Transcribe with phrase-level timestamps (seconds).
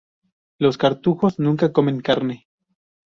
[0.57, 2.47] Los cartujos nunca comen carne.